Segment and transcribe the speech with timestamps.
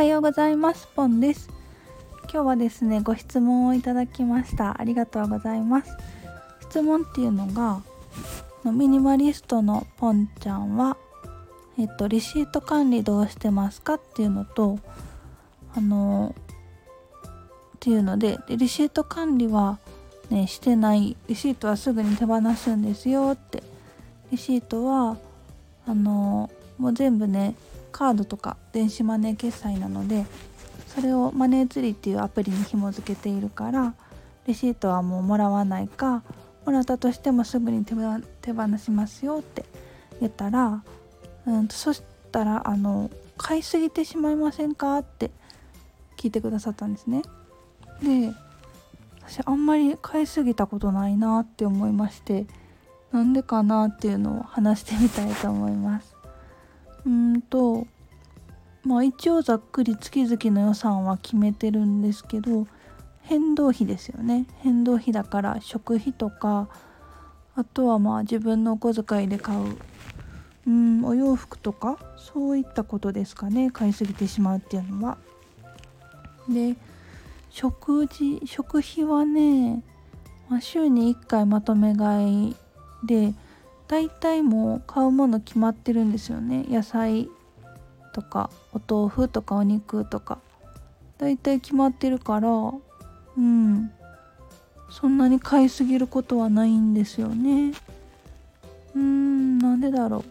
[0.00, 0.88] はようございます。
[0.96, 1.50] ポンです。
[2.22, 4.80] 今日はですねご質問をいただきました。
[4.80, 5.94] ありがとうございます。
[6.62, 7.82] 質問っていうのが
[8.64, 10.96] ミニマリストのポンちゃんは
[11.78, 14.78] えっとレシート管理どうしてますかっていうのと
[15.74, 16.34] あの
[17.76, 19.78] っていうのででレシート管理は
[20.30, 21.18] ねしてない。
[21.28, 23.62] レシートはすぐに手放すんですよって。
[24.32, 25.18] レシートは
[25.86, 26.48] あの
[26.78, 27.54] もう全部ね
[27.90, 30.24] カードとか電子マネー決済なので
[30.86, 33.94] それをマネーツリーっていうアプリに紐付けているから
[34.46, 36.22] レシートはもうもらわないか
[36.64, 39.64] もらったとしてもすぐに手放しますよって
[40.20, 40.82] 言ったら、
[41.46, 45.30] うん、そしたらあの買いすぎてしまいませんかって
[46.16, 47.22] 聞いてくださったんですね。
[48.02, 48.32] で
[49.26, 52.46] 私あんまり買いすぎたことないなって思いまして
[53.12, 56.19] なんでかなっていうのを話してみたいと思います。
[57.06, 57.86] うんと
[58.84, 62.66] まあ一応ざっくり月々の予算は決めてるんですけど
[63.22, 66.68] 変動費ですよね変動費だから食費とか
[67.54, 69.76] あとはまあ自分のお小遣いで買う
[70.66, 75.18] うんお洋服とかそういったことですかね買いすぎてしまうっていうのは。
[76.48, 76.76] で
[77.50, 79.82] 食事食費はね、
[80.48, 82.56] まあ、週に1回まとめ買い
[83.04, 83.34] で
[83.90, 86.64] 大体もう買うもの決まってるんですよね。
[86.68, 87.28] 野菜
[88.14, 90.38] とかお豆腐とかお肉とか。
[91.18, 93.90] 大体決まってるからうん。
[94.90, 97.72] そんなに買いすぎることはないんですよね。
[98.94, 100.24] うんなんでだろ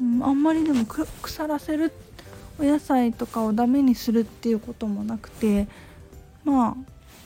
[0.00, 1.92] う、うん、あんまりでも腐らせる
[2.58, 5.66] お野菜とかをダメにするっていうこともなくて
[6.44, 6.76] まあ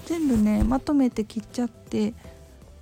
[0.07, 2.15] 全部ねまとめて切っちゃって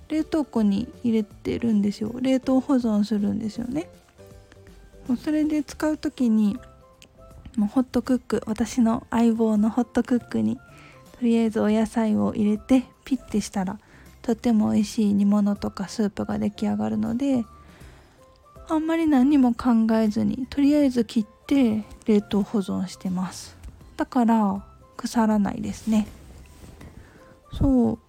[0.09, 2.13] 冷凍庫に入れてるんですよ。
[2.19, 3.89] 冷凍保存するんですよね。
[5.23, 6.57] それで使う時に
[7.57, 10.61] もうホットクック私の相棒のホットクックにと
[11.21, 13.79] りあえずお野菜を入れてピッてしたら
[14.21, 17.45] とても美味しい煮物とかスープが出来上がるので
[18.67, 23.55] あんまり何も考えずにとりあえず切って冷凍保存してます。
[23.95, 24.65] だから
[24.97, 26.07] 腐らないですね。
[27.53, 27.99] そう。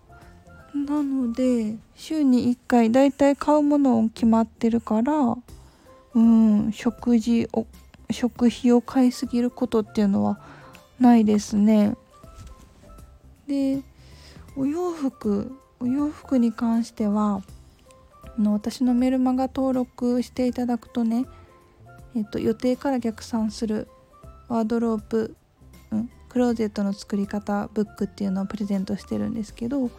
[0.84, 5.36] なので週に1回だいたい買うものを決まってるから
[6.14, 7.66] うん食事を
[8.10, 10.38] 食費を買いすぎることっていうのは
[11.00, 11.96] ないですね。
[13.46, 13.82] で
[14.56, 17.42] お洋服お洋服に関しては
[18.38, 21.26] の私のメルマガ登録していただくとね、
[22.14, 23.88] えっと、予定から逆算する
[24.48, 25.36] ワードロープ、
[25.90, 29.90] うん、クローゼットの作り方ブックっていうのをプレゼントしてるんですけど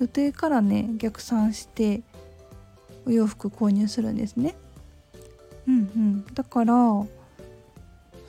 [0.00, 2.02] 予定からね逆算して
[3.06, 4.54] お洋服購入するんですね。
[5.66, 6.34] うんうん。
[6.34, 6.74] だから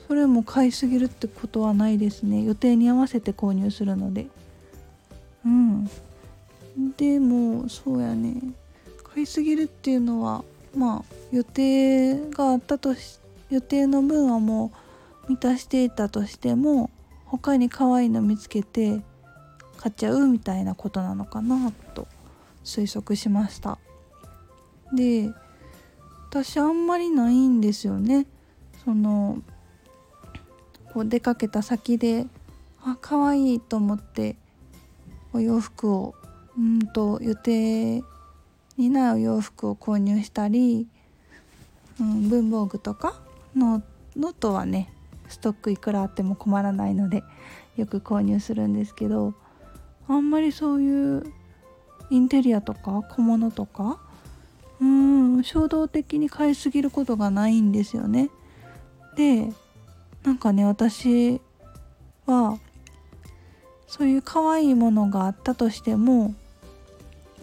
[0.06, 2.44] それも買いすぎるってことはないですね。
[2.44, 4.26] 予定に合わせて購入するので。
[5.44, 5.90] うん。
[6.96, 8.34] でもそうやね。
[9.14, 10.44] 買いすぎるっていうのは
[10.76, 14.72] まあ予定があったとし予定の分はも
[15.28, 16.90] う満たしていたとしても
[17.24, 19.00] 他に可愛いの見つけて
[19.76, 22.06] 買っちゃうみたいなことなのかなと
[22.64, 23.78] 推測しました。
[24.94, 25.30] で
[26.28, 28.26] 私あんまりないんですよね。
[28.84, 29.42] その
[30.92, 32.26] こう出かけた先で
[32.82, 34.36] あ可愛いと思って
[35.32, 36.14] お洋服を
[36.56, 38.02] うんと予定
[38.76, 40.86] にないお洋服を購入したり、
[42.00, 43.20] うん、文房具とか
[43.54, 43.82] の
[44.16, 44.92] ノートはね
[45.28, 47.24] ストックいくらあっても困らないので
[47.76, 49.34] よく購入するんですけど
[50.08, 51.32] あんまりそういう
[52.10, 53.98] インテリアとか小物とか
[54.80, 58.30] うん衝動的に買いすぎることがないんですよね。
[59.16, 59.52] で
[60.22, 61.40] なんかね私
[62.26, 62.58] は
[63.86, 66.34] そういう可愛いものがあったとしても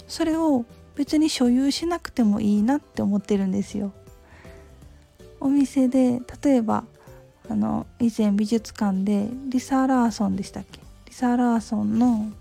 [0.08, 0.66] それを
[0.96, 3.92] 別に所有しなくてもいいなって思ってるんですよ。
[5.40, 6.84] お店で例えば
[7.50, 10.80] あの以前美術館でリサ・ラーソンでしたっけ？
[11.06, 12.32] リサ・ラーソンの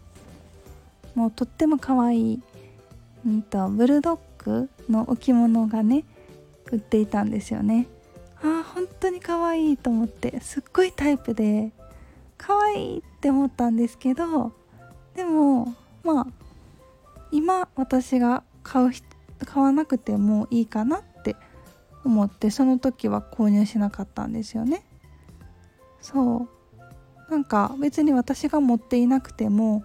[1.14, 2.42] もうとっても可愛い
[3.26, 6.04] うんとブルドッグの置物がね
[6.70, 7.86] 売っていたんですよね。
[8.42, 11.70] あ本当に可愛いと思ってすっごいタイプで
[12.36, 14.52] 可愛いって思ったんですけど
[15.14, 16.26] でもまあ
[17.30, 18.90] 今私が買う
[19.44, 21.36] 買わなくてもいいかなって
[22.04, 24.84] 思ってその時は購入しなかったんですよね。
[26.00, 26.48] そ
[27.28, 27.30] う。
[27.30, 29.84] なんか別に私が持っていなくても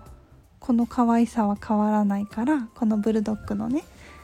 [0.60, 3.84] この可愛さは変わらないからこのブルドッグのね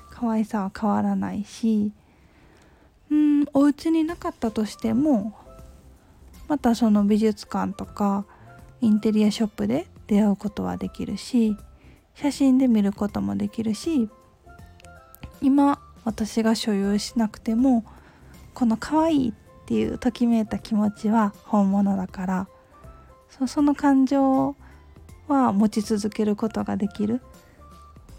[0.10, 1.92] 可愛さは変わらないし
[3.10, 5.38] うんお家になかったとしても
[6.48, 8.26] またその美術館とか
[8.82, 11.56] インテリアショップで出会うことはできるし
[12.16, 14.10] 写真で見ることもできるし
[15.42, 17.86] 今私が所有しなくても
[18.54, 19.34] この可愛いっ
[19.66, 22.48] ていうときめいた気持ちは本物だから
[23.30, 24.56] そその感情
[25.28, 27.22] は持ち続けることができる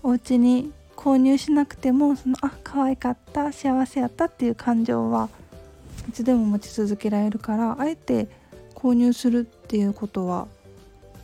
[0.03, 5.29] お家に購入しなくてもそのあ可愛かった幸せやったっていう感情は
[6.09, 8.29] いつでも持ち続けられるからあえて
[8.75, 10.47] 購入するっていうことは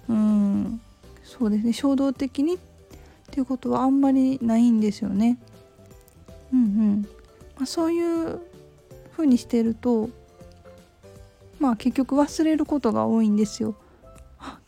[0.08, 0.80] うん
[1.24, 2.58] そうですね衝動的にっ
[3.30, 5.38] ていうことはあんまりないんですよね。
[6.52, 7.08] うんうん
[7.56, 8.40] まあ、そういう
[9.12, 10.10] 風にしてると
[11.60, 13.76] まあ結局忘れることが多いんですよ。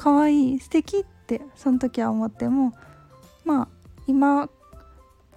[0.03, 2.73] 可愛い素敵ってその時は思っても
[3.45, 3.69] まあ
[4.09, 4.51] 今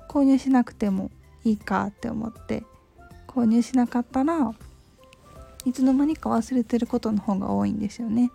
[0.10, 1.12] 購入しなくても
[1.44, 2.64] いいかって思って
[3.28, 4.56] 購入しなかったら
[5.66, 8.32] いつの間にか忘れてることの方が多いんですよね。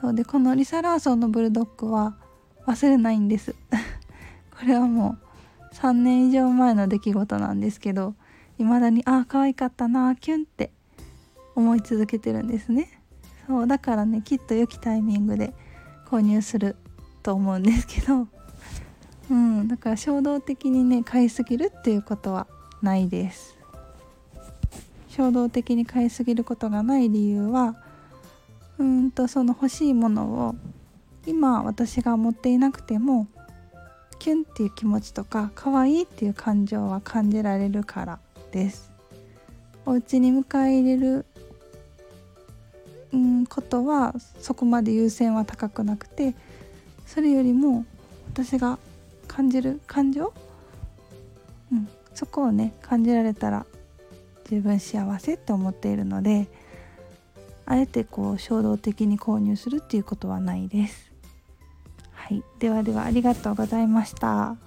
[0.00, 2.16] そうでこのリサ・ラーソンのブルドッグは
[2.64, 3.56] 忘れないんです
[4.56, 5.16] これはも
[5.72, 8.14] う3年以上前の出来事なんですけど
[8.58, 10.70] 未だにああ可愛かったなキュンって
[11.56, 12.95] 思い続けてるんですね
[13.46, 15.52] そうだからねきっと良きタイミングで
[16.06, 16.76] 購入する
[17.22, 18.28] と思うんですけど。
[19.28, 22.46] うんだから衝動的にね買いすぎるっていうことは
[22.80, 23.56] ないです。
[25.08, 27.76] 衝動的に買いすぎることがない理由は
[28.78, 30.54] うんとその欲しいものを
[31.26, 33.26] 今私が持っていなくても
[34.18, 38.18] キュンっていう気持ちとか可愛いっていう感情は感じられるから
[38.52, 38.90] です。
[39.84, 41.26] お家に迎え入れる、
[43.12, 46.34] うん、ことはそこまで優先は高くなくて
[47.06, 47.84] それよりも
[48.32, 48.78] 私が
[49.28, 50.32] 感じる感情、
[51.72, 53.66] うん、そこをね感じられたら
[54.48, 56.48] 十分幸せって思っているので
[57.64, 61.10] あえてこう衝動的に購入するっていうことはないです。
[62.12, 64.65] はい、ではではありがとうございました。